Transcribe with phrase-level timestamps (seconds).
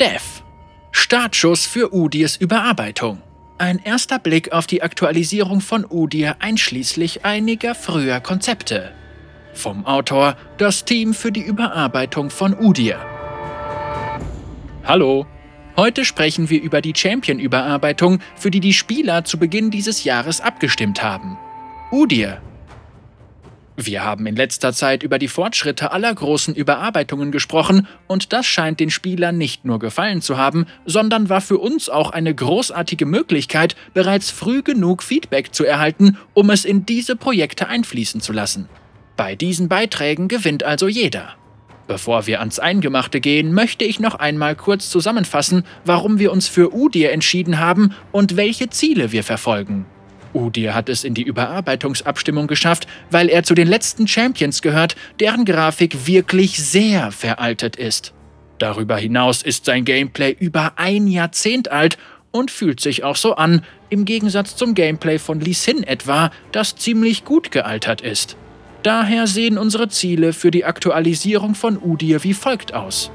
[0.00, 0.44] Dev.
[0.92, 3.20] Startschuss für Udirs Überarbeitung.
[3.58, 8.92] Ein erster Blick auf die Aktualisierung von Udir einschließlich einiger früher Konzepte.
[9.54, 13.00] Vom Autor das Team für die Überarbeitung von Udir.
[14.84, 15.26] Hallo,
[15.76, 21.02] heute sprechen wir über die Champion-Überarbeitung, für die die Spieler zu Beginn dieses Jahres abgestimmt
[21.02, 21.36] haben.
[21.90, 22.40] Udir
[23.80, 28.80] wir haben in letzter Zeit über die Fortschritte aller großen Überarbeitungen gesprochen und das scheint
[28.80, 33.76] den Spielern nicht nur gefallen zu haben, sondern war für uns auch eine großartige Möglichkeit,
[33.94, 38.68] bereits früh genug Feedback zu erhalten, um es in diese Projekte einfließen zu lassen.
[39.16, 41.36] Bei diesen Beiträgen gewinnt also jeder.
[41.86, 46.74] Bevor wir ans Eingemachte gehen, möchte ich noch einmal kurz zusammenfassen, warum wir uns für
[46.74, 49.86] UDIR entschieden haben und welche Ziele wir verfolgen.
[50.38, 55.44] Udir hat es in die Überarbeitungsabstimmung geschafft, weil er zu den letzten Champions gehört, deren
[55.44, 58.14] Grafik wirklich sehr veraltet ist.
[58.58, 61.98] Darüber hinaus ist sein Gameplay über ein Jahrzehnt alt
[62.30, 66.76] und fühlt sich auch so an, im Gegensatz zum Gameplay von Lee Sin etwa, das
[66.76, 68.36] ziemlich gut gealtert ist.
[68.82, 73.10] Daher sehen unsere Ziele für die Aktualisierung von Udir wie folgt aus.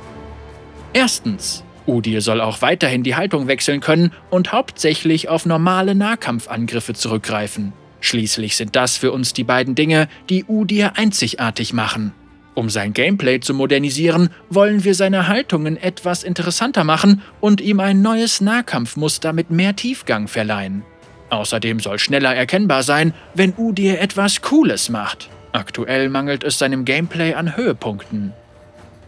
[0.93, 1.63] Erstens.
[1.85, 7.73] Udir soll auch weiterhin die Haltung wechseln können und hauptsächlich auf normale Nahkampfangriffe zurückgreifen.
[7.99, 12.13] Schließlich sind das für uns die beiden Dinge, die Udir einzigartig machen.
[12.55, 18.01] Um sein Gameplay zu modernisieren, wollen wir seine Haltungen etwas interessanter machen und ihm ein
[18.01, 20.83] neues Nahkampfmuster mit mehr Tiefgang verleihen.
[21.29, 25.29] Außerdem soll schneller erkennbar sein, wenn Udir etwas Cooles macht.
[25.51, 28.33] Aktuell mangelt es seinem Gameplay an Höhepunkten.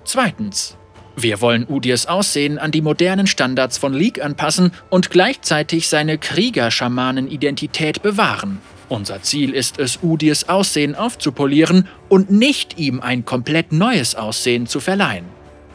[0.06, 0.78] Zweitens.
[1.18, 8.02] Wir wollen Udirs Aussehen an die modernen Standards von League anpassen und gleichzeitig seine Krieger-Schamanen-Identität
[8.02, 8.60] bewahren.
[8.90, 14.80] Unser Ziel ist es, Udirs Aussehen aufzupolieren und nicht ihm ein komplett neues Aussehen zu
[14.80, 15.26] verleihen.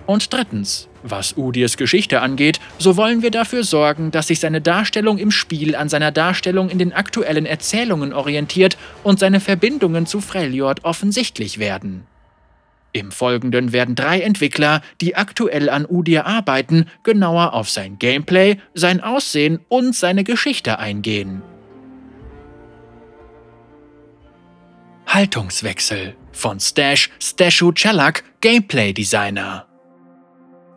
[0.06, 5.18] Und drittens, was Udirs Geschichte angeht, so wollen wir dafür sorgen, dass sich seine Darstellung
[5.18, 10.84] im Spiel an seiner Darstellung in den aktuellen Erzählungen orientiert und seine Verbindungen zu Freljord
[10.84, 12.06] offensichtlich werden.
[12.92, 19.00] Im Folgenden werden drei Entwickler, die aktuell an Udir arbeiten, genauer auf sein Gameplay, sein
[19.00, 21.42] Aussehen und seine Geschichte eingehen.
[25.06, 29.66] Haltungswechsel von Stash Stashu Chalak, Gameplay Designer.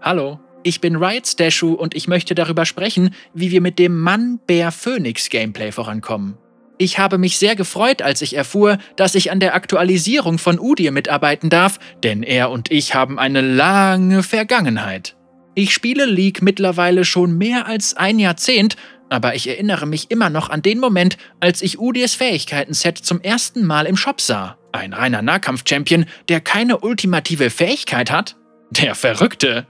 [0.01, 4.39] Hallo, ich bin Riot Stashu und ich möchte darüber sprechen, wie wir mit dem Mann
[4.45, 6.37] Bär Phoenix Gameplay vorankommen.
[6.77, 10.91] Ich habe mich sehr gefreut, als ich erfuhr, dass ich an der Aktualisierung von Udir
[10.91, 15.15] mitarbeiten darf, denn er und ich haben eine lange Vergangenheit.
[15.55, 18.75] Ich spiele League mittlerweile schon mehr als ein Jahrzehnt,
[19.09, 23.63] aber ich erinnere mich immer noch an den Moment, als ich Udirs Fähigkeiten-Set zum ersten
[23.63, 24.57] Mal im Shop sah.
[24.71, 28.35] Ein reiner Nahkampf-Champion, der keine ultimative Fähigkeit hat?
[28.71, 29.67] Der Verrückte!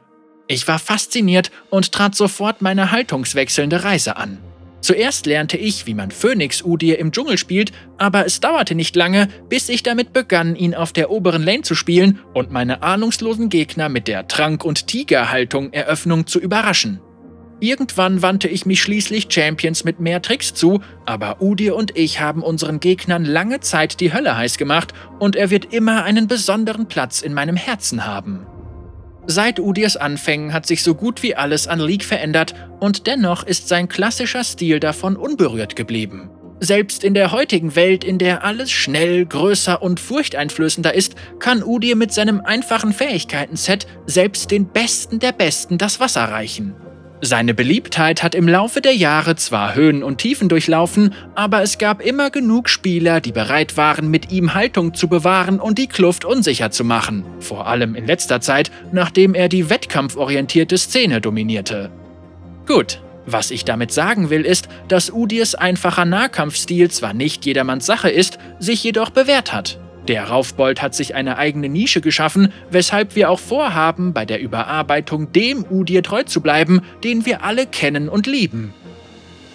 [0.47, 4.37] Ich war fasziniert und trat sofort meine haltungswechselnde Reise an.
[4.83, 9.69] Zuerst lernte ich, wie man Phoenix-Udir im Dschungel spielt, aber es dauerte nicht lange, bis
[9.69, 14.09] ich damit begann, ihn auf der oberen Lane zu spielen und meine ahnungslosen Gegner mit
[14.09, 16.99] der Trank- und Tigerhaltung Eröffnung zu überraschen.
[17.61, 22.43] Irgendwann wandte ich mich schließlich Champions mit mehr Tricks zu, aber Udir und ich haben
[22.43, 27.21] unseren Gegnern lange Zeit die Hölle heiß gemacht und er wird immer einen besonderen Platz
[27.21, 28.45] in meinem Herzen haben.
[29.25, 33.69] Seit Udirs Anfängen hat sich so gut wie alles an League verändert und dennoch ist
[33.69, 36.29] sein klassischer Stil davon unberührt geblieben.
[36.59, 41.95] Selbst in der heutigen Welt, in der alles schnell, größer und furchteinflößender ist, kann Udir
[41.95, 46.75] mit seinem einfachen Fähigkeiten-Set selbst den Besten der Besten das Wasser reichen.
[47.25, 52.01] Seine Beliebtheit hat im Laufe der Jahre zwar Höhen und Tiefen durchlaufen, aber es gab
[52.01, 56.69] immer genug Spieler, die bereit waren, mit ihm Haltung zu bewahren und die Kluft unsicher
[56.69, 57.23] zu machen.
[57.39, 61.91] Vor allem in letzter Zeit, nachdem er die wettkampforientierte Szene dominierte.
[62.67, 68.09] Gut, was ich damit sagen will, ist, dass Udirs einfacher Nahkampfstil zwar nicht jedermanns Sache
[68.09, 69.79] ist, sich jedoch bewährt hat.
[70.07, 75.31] Der Raufbold hat sich eine eigene Nische geschaffen, weshalb wir auch vorhaben, bei der Überarbeitung
[75.31, 78.73] dem Udir treu zu bleiben, den wir alle kennen und lieben.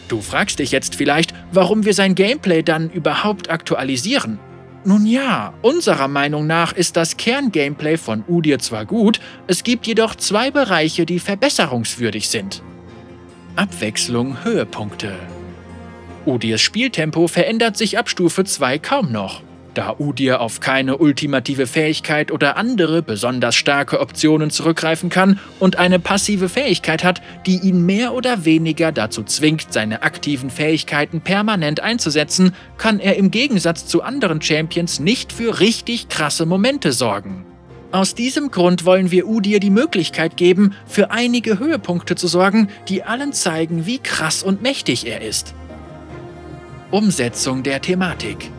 [0.08, 4.38] Du fragst dich jetzt vielleicht, warum wir sein Gameplay dann überhaupt aktualisieren.
[4.84, 10.14] Nun ja, unserer Meinung nach ist das Kerngameplay von Udir zwar gut, es gibt jedoch
[10.14, 12.62] zwei Bereiche, die verbesserungswürdig sind.
[13.55, 15.12] Abwechslung Höhepunkte.
[16.25, 19.43] Udirs Spieltempo verändert sich ab Stufe 2 kaum noch.
[19.75, 25.99] Da Udir auf keine ultimative Fähigkeit oder andere besonders starke Optionen zurückgreifen kann und eine
[25.99, 32.55] passive Fähigkeit hat, die ihn mehr oder weniger dazu zwingt, seine aktiven Fähigkeiten permanent einzusetzen,
[32.76, 37.44] kann er im Gegensatz zu anderen Champions nicht für richtig krasse Momente sorgen.
[37.91, 43.03] Aus diesem Grund wollen wir Udir die Möglichkeit geben, für einige Höhepunkte zu sorgen, die
[43.03, 45.55] allen zeigen, wie krass und mächtig er ist.
[46.91, 48.50] Umsetzung der Thematik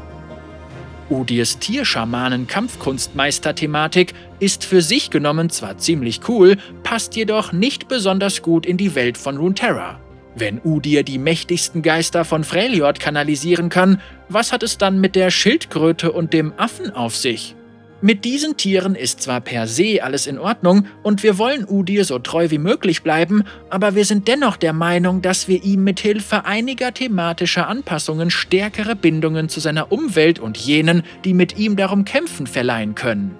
[1.09, 8.77] Udirs Tierschamanen-Kampfkunstmeister-Thematik ist für sich genommen zwar ziemlich cool, passt jedoch nicht besonders gut in
[8.77, 9.99] die Welt von Runeterra.
[10.35, 15.31] Wenn Udir die mächtigsten Geister von Freljord kanalisieren kann, was hat es dann mit der
[15.31, 17.55] Schildkröte und dem Affen auf sich?
[18.01, 22.17] Mit diesen Tieren ist zwar per se alles in Ordnung und wir wollen Udir so
[22.17, 26.45] treu wie möglich bleiben, aber wir sind dennoch der Meinung, dass wir ihm mit Hilfe
[26.45, 32.47] einiger thematischer Anpassungen stärkere Bindungen zu seiner Umwelt und jenen, die mit ihm darum kämpfen,
[32.47, 33.35] verleihen können.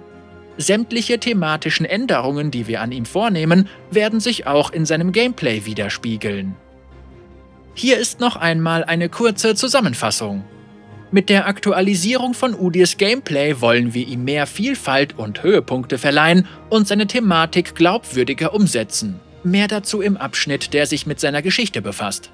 [0.58, 6.54] Sämtliche thematischen Änderungen, die wir an ihm vornehmen, werden sich auch in seinem Gameplay widerspiegeln.
[7.72, 10.44] Hier ist noch einmal eine kurze Zusammenfassung.
[11.12, 16.86] Mit der Aktualisierung von Udirs Gameplay wollen wir ihm mehr Vielfalt und Höhepunkte verleihen und
[16.86, 19.18] seine Thematik glaubwürdiger umsetzen.
[19.42, 22.30] Mehr dazu im Abschnitt, der sich mit seiner Geschichte befasst.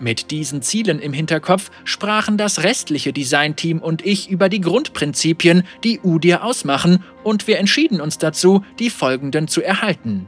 [0.00, 6.00] Mit diesen Zielen im Hinterkopf sprachen das restliche Designteam und ich über die Grundprinzipien, die
[6.00, 10.26] Udir ausmachen, und wir entschieden uns dazu, die folgenden zu erhalten.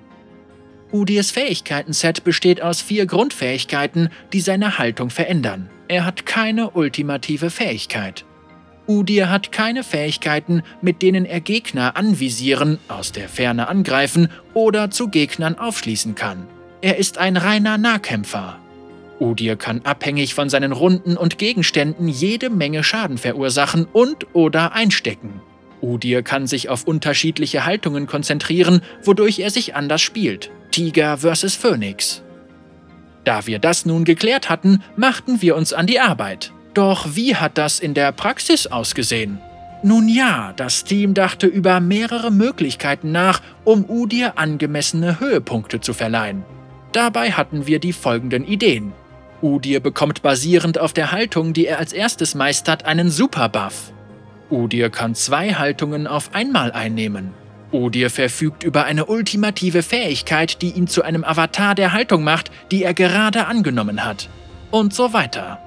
[0.93, 5.71] Udirs Fähigkeiten-Set besteht aus vier Grundfähigkeiten, die seine Haltung verändern.
[5.89, 8.27] Er hat keine ultimative Fähigkeit.
[8.87, 15.09] Udir hat keine Fähigkeiten, mit denen er Gegner anvisieren, aus der Ferne angreifen oder zu
[15.09, 16.47] Gegnern aufschließen kann.
[16.83, 18.59] Er ist ein reiner Nahkämpfer.
[19.19, 25.41] Udir kann abhängig von seinen Runden und Gegenständen jede Menge Schaden verursachen und oder einstecken.
[25.81, 30.51] Udir kann sich auf unterschiedliche Haltungen konzentrieren, wodurch er sich anders spielt.
[30.71, 31.57] Tiger vs.
[31.57, 32.23] Phönix.
[33.29, 36.51] Da wir das nun geklärt hatten, machten wir uns an die Arbeit.
[36.73, 39.39] Doch wie hat das in der Praxis ausgesehen?
[39.83, 46.43] Nun ja, das Team dachte über mehrere Möglichkeiten nach, um Udir angemessene Höhepunkte zu verleihen.
[46.93, 48.95] Dabei hatten wir die folgenden Ideen.
[49.43, 53.93] Udir bekommt basierend auf der Haltung, die er als erstes meistert, einen Superbuff.
[54.51, 57.35] Udir kann zwei Haltungen auf einmal einnehmen.
[57.73, 62.83] Odir verfügt über eine ultimative Fähigkeit, die ihn zu einem Avatar der Haltung macht, die
[62.83, 64.29] er gerade angenommen hat.
[64.71, 65.61] Und so weiter.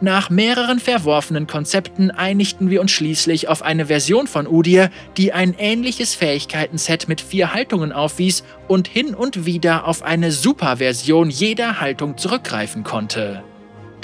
[0.00, 5.54] Nach mehreren verworfenen Konzepten einigten wir uns schließlich auf eine Version von Udir, die ein
[5.58, 12.18] ähnliches Fähigkeitenset mit vier Haltungen aufwies und hin und wieder auf eine Superversion jeder Haltung
[12.18, 13.42] zurückgreifen konnte.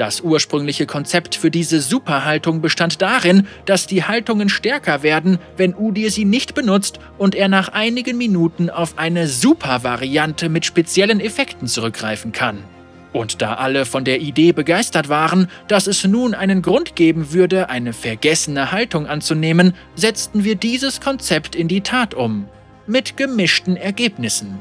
[0.02, 6.10] Das ursprüngliche Konzept für diese Superhaltung bestand darin, dass die Haltungen stärker werden, wenn Udir
[6.10, 12.32] sie nicht benutzt und er nach einigen Minuten auf eine Super-Variante mit speziellen Effekten zurückgreifen
[12.32, 12.64] kann.
[13.12, 17.70] Und da alle von der Idee begeistert waren, dass es nun einen Grund geben würde,
[17.70, 22.49] eine vergessene Haltung anzunehmen, setzten wir dieses Konzept in die Tat um.
[22.88, 24.60] Mit gemischten Ergebnissen.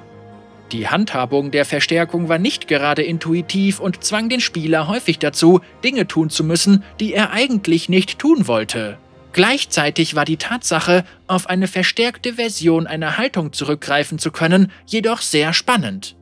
[0.72, 6.08] Die Handhabung der Verstärkung war nicht gerade intuitiv und zwang den Spieler häufig dazu, Dinge
[6.08, 8.98] tun zu müssen, die er eigentlich nicht tun wollte.
[9.34, 15.54] Gleichzeitig war die Tatsache, auf eine verstärkte Version einer Haltung zurückgreifen zu können, jedoch sehr
[15.54, 16.16] spannend.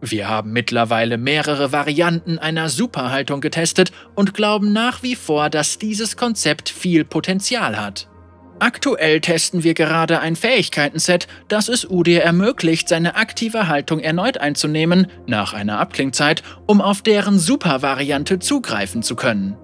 [0.00, 6.16] Wir haben mittlerweile mehrere Varianten einer Superhaltung getestet und glauben nach wie vor, dass dieses
[6.16, 8.08] Konzept viel Potenzial hat.
[8.60, 15.08] Aktuell testen wir gerade ein Fähigkeitenset, das es Udir ermöglicht, seine aktive Haltung erneut einzunehmen,
[15.26, 19.56] nach einer Abklingzeit, um auf deren Supervariante zugreifen zu können.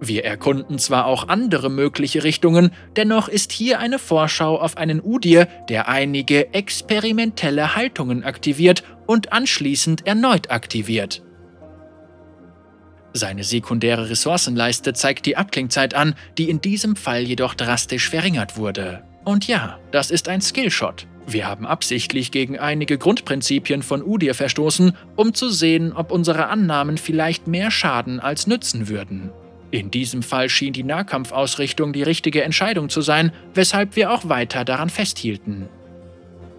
[0.00, 5.46] Wir erkunden zwar auch andere mögliche Richtungen, dennoch ist hier eine Vorschau auf einen Udir,
[5.68, 11.22] der einige experimentelle Haltungen aktiviert und anschließend erneut aktiviert.
[13.12, 19.02] Seine sekundäre Ressourcenleiste zeigt die Abklingzeit an, die in diesem Fall jedoch drastisch verringert wurde.
[19.24, 21.06] Und ja, das ist ein Skillshot.
[21.26, 26.98] Wir haben absichtlich gegen einige Grundprinzipien von Udir verstoßen, um zu sehen, ob unsere Annahmen
[26.98, 29.30] vielleicht mehr schaden als nützen würden.
[29.70, 34.64] In diesem Fall schien die Nahkampfausrichtung die richtige Entscheidung zu sein, weshalb wir auch weiter
[34.64, 35.68] daran festhielten.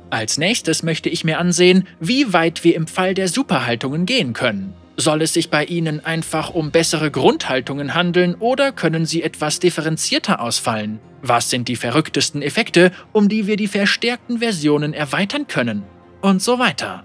[0.10, 4.74] Als nächstes möchte ich mir ansehen, wie weit wir im Fall der Superhaltungen gehen können.
[5.02, 10.40] Soll es sich bei Ihnen einfach um bessere Grundhaltungen handeln oder können sie etwas differenzierter
[10.40, 11.00] ausfallen?
[11.24, 15.82] Was sind die verrücktesten Effekte, um die wir die verstärkten Versionen erweitern können?
[16.22, 17.04] Und so weiter.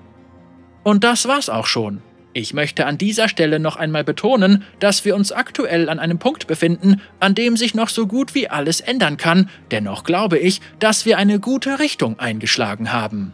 [0.85, 2.03] Und das war's auch schon.
[2.35, 6.47] Ich möchte an dieser Stelle noch einmal betonen, dass wir uns aktuell an einem Punkt
[6.47, 11.07] befinden, an dem sich noch so gut wie alles ändern kann, dennoch glaube ich, dass
[11.07, 13.33] wir eine gute Richtung eingeschlagen haben.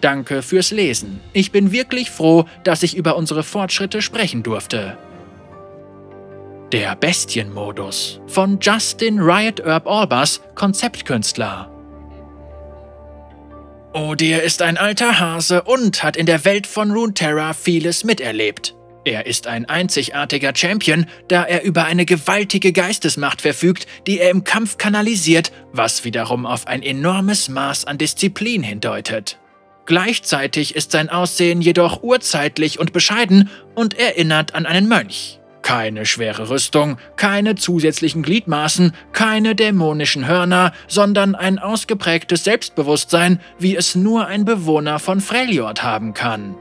[0.00, 1.20] Danke fürs Lesen.
[1.32, 4.96] Ich bin wirklich froh, dass ich über unsere Fortschritte sprechen durfte.
[6.72, 11.68] Der Bestienmodus von Justin Riot Herb Albers, Konzeptkünstler.
[13.92, 18.76] Odir ist ein alter Hase und hat in der Welt von Runeterra vieles miterlebt.
[19.04, 24.44] Er ist ein einzigartiger Champion, da er über eine gewaltige Geistesmacht verfügt, die er im
[24.44, 29.39] Kampf kanalisiert, was wiederum auf ein enormes Maß an Disziplin hindeutet.
[29.90, 35.40] Gleichzeitig ist sein Aussehen jedoch urzeitlich und bescheiden und erinnert an einen Mönch.
[35.62, 43.96] Keine schwere Rüstung, keine zusätzlichen Gliedmaßen, keine dämonischen Hörner, sondern ein ausgeprägtes Selbstbewusstsein, wie es
[43.96, 46.54] nur ein Bewohner von Freljord haben kann.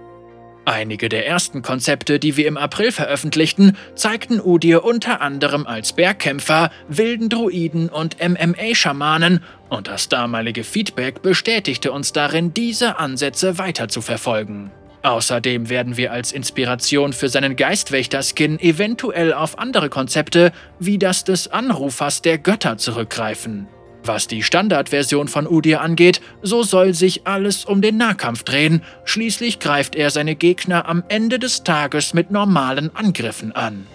[0.69, 6.69] Einige der ersten Konzepte, die wir im April veröffentlichten, zeigten Udir unter anderem als Bergkämpfer,
[6.87, 14.01] wilden Druiden und MMA-Schamanen und das damalige Feedback bestätigte uns darin, diese Ansätze weiter zu
[14.01, 14.69] verfolgen.
[15.01, 21.47] Außerdem werden wir als Inspiration für seinen Geistwächter-Skin eventuell auf andere Konzepte wie das des
[21.47, 23.67] Anrufers der Götter zurückgreifen.
[24.03, 29.59] Was die Standardversion von Udir angeht, so soll sich alles um den Nahkampf drehen, schließlich
[29.59, 33.85] greift er seine Gegner am Ende des Tages mit normalen Angriffen an.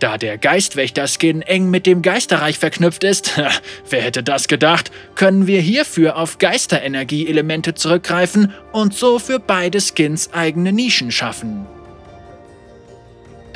[0.00, 3.40] Da der Geistwächter-Skin eng mit dem Geisterreich verknüpft ist,
[3.90, 10.32] wer hätte das gedacht, können wir hierfür auf Geisterenergie-Elemente zurückgreifen und so für beide Skins
[10.32, 11.66] eigene Nischen schaffen.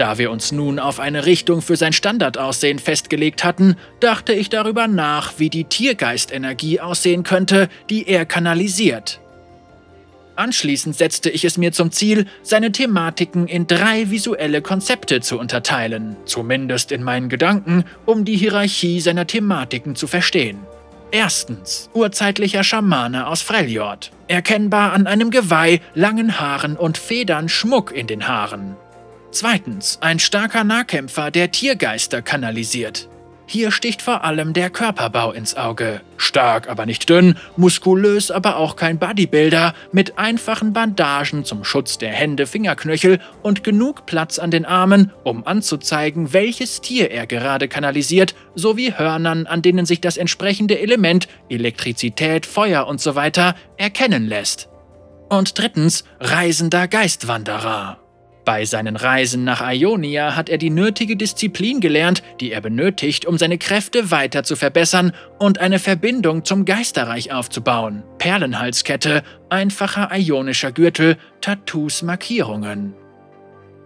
[0.03, 4.89] Da wir uns nun auf eine Richtung für sein Standardaussehen festgelegt hatten, dachte ich darüber
[4.89, 9.21] nach, wie die Tiergeistenergie aussehen könnte, die er kanalisiert.
[10.35, 16.17] Anschließend setzte ich es mir zum Ziel, seine Thematiken in drei visuelle Konzepte zu unterteilen,
[16.25, 20.59] zumindest in meinen Gedanken, um die Hierarchie seiner Thematiken zu verstehen.
[21.13, 24.11] Erstens, urzeitlicher Schamane aus Freljord.
[24.27, 28.75] Erkennbar an einem Geweih, langen Haaren und Federn Schmuck in den Haaren.
[29.33, 33.09] Zweitens, ein starker Nahkämpfer, der Tiergeister kanalisiert.
[33.47, 36.03] Hier sticht vor allem der Körperbau ins Auge.
[36.19, 42.11] Stark, aber nicht dünn, muskulös, aber auch kein Bodybuilder, mit einfachen Bandagen zum Schutz der
[42.11, 48.35] Hände, Fingerknöchel und genug Platz an den Armen, um anzuzeigen, welches Tier er gerade kanalisiert,
[48.55, 53.31] sowie Hörnern, an denen sich das entsprechende Element, Elektrizität, Feuer usw.
[53.35, 54.69] So erkennen lässt.
[55.31, 58.02] Und drittens, reisender Geistwanderer.
[58.45, 63.39] Bei seinen Reisen nach Ionia hat er die nötige Disziplin gelernt, die er benötigt, um
[63.39, 68.03] seine Kräfte weiter zu verbessern und eine Verbindung zum Geisterreich aufzubauen.
[68.19, 72.95] Perlenhalskette, einfacher ionischer Gürtel, Tattoos, Markierungen.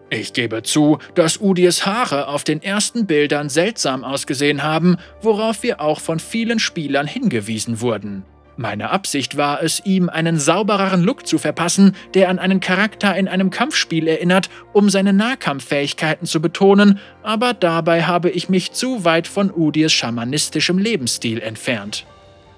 [0.09, 5.81] Ich gebe zu, dass Udirs Haare auf den ersten Bildern seltsam ausgesehen haben, worauf wir
[5.81, 8.25] auch von vielen Spielern hingewiesen wurden.
[8.59, 13.29] Meine Absicht war es, ihm einen saubereren Look zu verpassen, der an einen Charakter in
[13.29, 19.29] einem Kampfspiel erinnert, um seine Nahkampffähigkeiten zu betonen, aber dabei habe ich mich zu weit
[19.29, 22.07] von Udirs schamanistischem Lebensstil entfernt.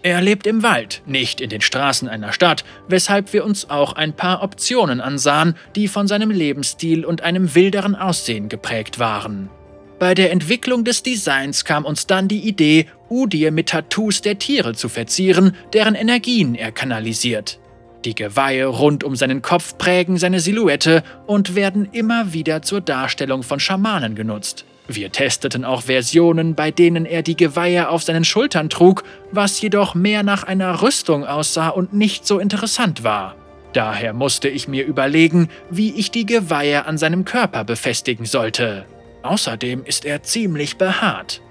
[0.03, 4.13] Er lebt im Wald, nicht in den Straßen einer Stadt, weshalb wir uns auch ein
[4.13, 9.51] paar Optionen ansahen, die von seinem Lebensstil und einem wilderen Aussehen geprägt waren.
[9.99, 14.75] Bei der Entwicklung des Designs kam uns dann die Idee, Udir mit Tattoos der Tiere
[14.75, 17.59] zu verzieren, deren Energien er kanalisiert.
[18.05, 23.43] Die Geweihe rund um seinen Kopf prägen seine Silhouette und werden immer wieder zur Darstellung
[23.43, 24.65] von Schamanen genutzt.
[24.87, 29.95] Wir testeten auch Versionen, bei denen er die Geweihe auf seinen Schultern trug, was jedoch
[29.95, 33.37] mehr nach einer Rüstung aussah und nicht so interessant war.
[33.75, 38.87] Daher musste ich mir überlegen, wie ich die Geweihe an seinem Körper befestigen sollte.
[39.23, 41.43] Außerdem ist er ziemlich behaart.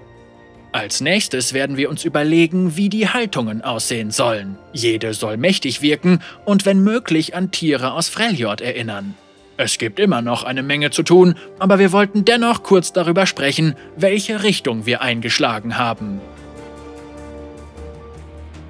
[0.72, 4.58] Als nächstes werden wir uns überlegen, wie die Haltungen aussehen sollen.
[4.72, 9.14] Jede soll mächtig wirken und wenn möglich an Tiere aus Freljord erinnern.
[9.56, 13.74] Es gibt immer noch eine Menge zu tun, aber wir wollten dennoch kurz darüber sprechen,
[13.96, 16.20] welche Richtung wir eingeschlagen haben.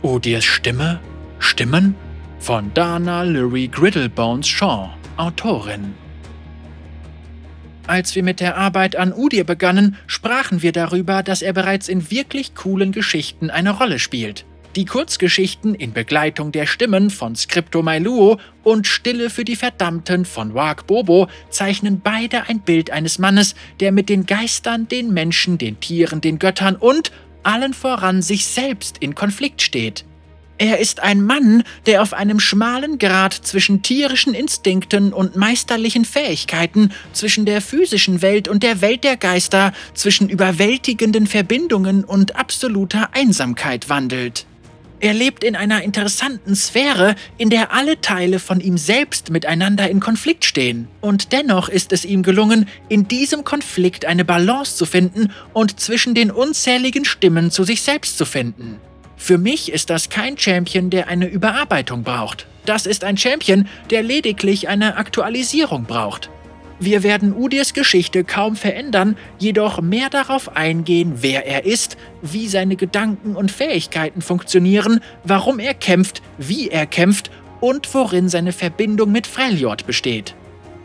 [0.03, 1.01] Odirs Stimme?
[1.41, 1.95] Stimmen?
[2.39, 5.95] Von Dana Lurie Griddlebones Shaw, Autorin.
[7.89, 12.11] Als wir mit der Arbeit an Udir begannen, sprachen wir darüber, dass er bereits in
[12.11, 14.45] wirklich coolen Geschichten eine Rolle spielt.
[14.77, 20.53] Die Kurzgeschichten in Begleitung der Stimmen von Scripto Mailuo und Stille für die Verdammten von
[20.53, 25.81] Wag Bobo zeichnen beide ein Bild eines Mannes, der mit den Geistern, den Menschen, den
[25.81, 27.11] Tieren, den Göttern und
[27.43, 30.05] allen voran sich selbst in Konflikt steht.
[30.61, 36.91] Er ist ein Mann, der auf einem schmalen Grat zwischen tierischen Instinkten und meisterlichen Fähigkeiten,
[37.13, 43.89] zwischen der physischen Welt und der Welt der Geister, zwischen überwältigenden Verbindungen und absoluter Einsamkeit
[43.89, 44.47] wandelt.
[44.99, 50.01] Er lebt in einer interessanten Sphäre, in der alle Teile von ihm selbst miteinander in
[50.01, 50.89] Konflikt stehen.
[51.01, 56.17] Und dennoch ist es ihm gelungen, in diesem Konflikt eine Balance zu finden und zwischen
[56.17, 58.81] den unzähligen Stimmen zu sich selbst zu finden.
[59.19, 62.47] Für mich ist das kein Champion, der eine Überarbeitung braucht.
[62.65, 66.31] Das ist ein Champion, der lediglich eine Aktualisierung braucht.
[66.81, 72.77] Wir werden Udirs Geschichte kaum verändern, jedoch mehr darauf eingehen, wer er ist, wie seine
[72.77, 79.27] Gedanken und Fähigkeiten funktionieren, warum er kämpft, wie er kämpft und worin seine Verbindung mit
[79.27, 80.37] Freljord besteht.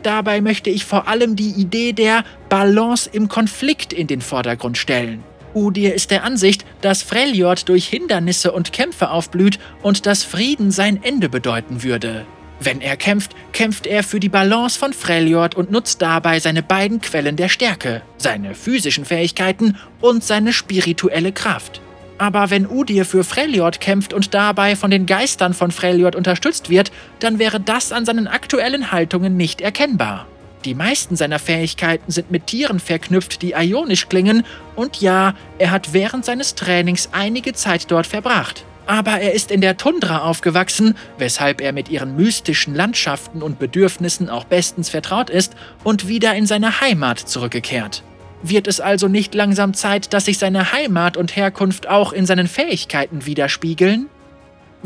[0.02, 5.22] Dabei möchte ich vor allem die Idee der Balance im Konflikt in den Vordergrund stellen.
[5.54, 11.02] Udir ist der Ansicht, dass Freljord durch Hindernisse und Kämpfe aufblüht und dass Frieden sein
[11.02, 12.26] Ende bedeuten würde.
[12.60, 17.00] Wenn er kämpft, kämpft er für die Balance von Freljord und nutzt dabei seine beiden
[17.00, 21.80] Quellen der Stärke, seine physischen Fähigkeiten und seine spirituelle Kraft.
[22.18, 26.92] Aber wenn Udir für Freljord kämpft und dabei von den Geistern von Freljord unterstützt wird,
[27.18, 30.26] dann wäre das an seinen aktuellen Haltungen nicht erkennbar.
[30.64, 34.44] Die meisten seiner Fähigkeiten sind mit Tieren verknüpft, die ionisch klingen,
[34.76, 38.64] und ja, er hat während seines Trainings einige Zeit dort verbracht.
[38.86, 44.28] Aber er ist in der Tundra aufgewachsen, weshalb er mit ihren mystischen Landschaften und Bedürfnissen
[44.30, 45.54] auch bestens vertraut ist
[45.84, 48.02] und wieder in seine Heimat zurückgekehrt.
[48.42, 52.46] Wird es also nicht langsam Zeit, dass sich seine Heimat und Herkunft auch in seinen
[52.46, 54.08] Fähigkeiten widerspiegeln?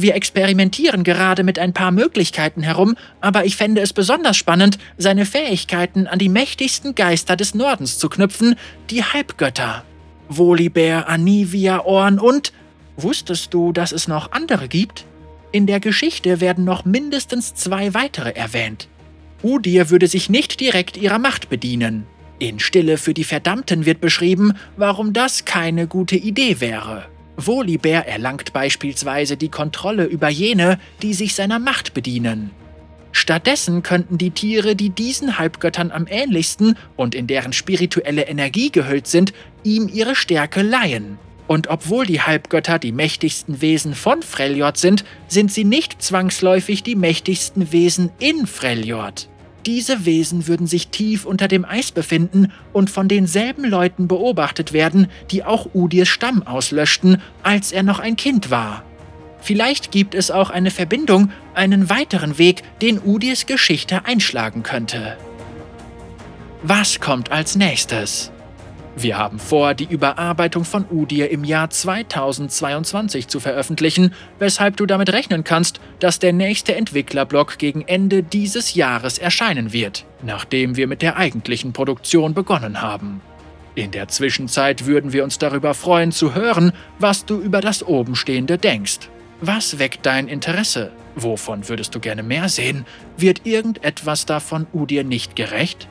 [0.00, 5.26] Wir experimentieren gerade mit ein paar Möglichkeiten herum, aber ich fände es besonders spannend, seine
[5.26, 8.55] Fähigkeiten an die mächtigsten Geister des Nordens zu knüpfen,
[8.90, 9.85] die Halbgötter.
[10.28, 12.52] Volibear, Anivia, Orn und
[12.97, 15.05] Wusstest du, dass es noch andere gibt?
[15.52, 18.88] In der Geschichte werden noch mindestens zwei weitere erwähnt.
[19.43, 22.07] Udir würde sich nicht direkt ihrer Macht bedienen.
[22.40, 27.07] In Stille für die Verdammten wird beschrieben, warum das keine gute Idee wäre.
[27.38, 32.50] Volibear erlangt beispielsweise die Kontrolle über jene, die sich seiner Macht bedienen.
[33.12, 39.07] Stattdessen könnten die Tiere, die diesen Halbgöttern am ähnlichsten und in deren spirituelle Energie gehüllt
[39.07, 41.18] sind, ihm ihre Stärke leihen.
[41.47, 46.97] Und obwohl die Halbgötter die mächtigsten Wesen von Freljord sind, sind sie nicht zwangsläufig die
[46.97, 49.28] mächtigsten Wesen in Freljord.
[49.67, 55.09] Diese Wesen würden sich tief unter dem Eis befinden und von denselben Leuten beobachtet werden,
[55.31, 58.85] die auch Udirs Stamm auslöschten, als er noch ein Kind war.
[59.40, 65.16] Vielleicht gibt es auch eine Verbindung, einen weiteren Weg, den Udirs Geschichte einschlagen könnte.
[66.62, 68.33] Was kommt als nächstes?
[69.01, 75.13] Wir haben vor, die Überarbeitung von Udir im Jahr 2022 zu veröffentlichen, weshalb du damit
[75.13, 81.01] rechnen kannst, dass der nächste Entwicklerblock gegen Ende dieses Jahres erscheinen wird, nachdem wir mit
[81.03, 83.21] der eigentlichen Produktion begonnen haben.
[83.77, 88.59] In der Zwischenzeit würden wir uns darüber freuen zu hören, was du über das Obenstehende
[88.59, 89.11] denkst.
[89.41, 90.91] Was weckt dein Interesse?
[91.15, 92.85] Wovon würdest du gerne mehr sehen?
[93.17, 95.87] Wird irgendetwas davon Udir nicht gerecht?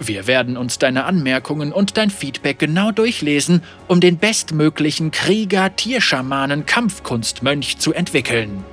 [0.00, 7.92] Wir werden uns deine Anmerkungen und dein Feedback genau durchlesen, um den bestmöglichen Krieger-Tierschamanen-Kampfkunstmönch zu
[7.92, 8.64] entwickeln.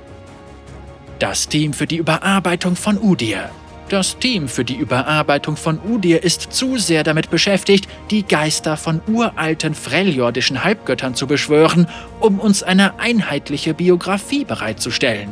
[1.18, 3.50] Das Team für die Überarbeitung von Udir.
[3.88, 9.00] Das Team für die Überarbeitung von Udir ist zu sehr damit beschäftigt, die Geister von
[9.06, 11.86] uralten freljordischen Halbgöttern zu beschwören,
[12.20, 15.30] um uns eine einheitliche Biografie bereitzustellen.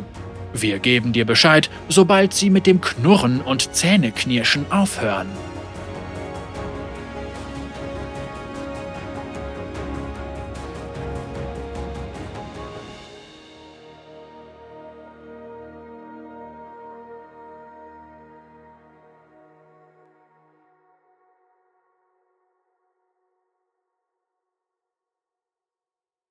[0.53, 5.27] Wir geben dir Bescheid, sobald sie mit dem Knurren und Zähneknirschen aufhören.